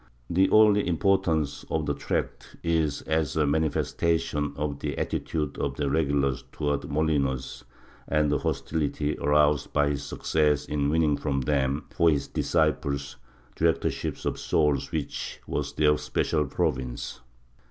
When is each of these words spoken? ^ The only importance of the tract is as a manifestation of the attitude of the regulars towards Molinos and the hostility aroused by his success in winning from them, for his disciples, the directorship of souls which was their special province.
^ 0.01 0.03
The 0.31 0.49
only 0.49 0.87
importance 0.87 1.63
of 1.69 1.85
the 1.85 1.93
tract 1.93 2.55
is 2.63 3.03
as 3.03 3.35
a 3.37 3.45
manifestation 3.45 4.51
of 4.57 4.79
the 4.79 4.97
attitude 4.97 5.59
of 5.59 5.75
the 5.75 5.91
regulars 5.91 6.43
towards 6.51 6.87
Molinos 6.87 7.65
and 8.07 8.31
the 8.31 8.39
hostility 8.39 9.15
aroused 9.19 9.71
by 9.73 9.89
his 9.89 10.01
success 10.01 10.65
in 10.65 10.89
winning 10.89 11.17
from 11.17 11.41
them, 11.41 11.85
for 11.91 12.09
his 12.09 12.27
disciples, 12.27 13.17
the 13.55 13.65
directorship 13.65 14.25
of 14.25 14.39
souls 14.39 14.91
which 14.91 15.39
was 15.45 15.73
their 15.73 15.95
special 15.99 16.45
province. 16.47 17.21